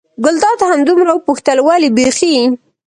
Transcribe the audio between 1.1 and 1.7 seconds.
وپوښتل: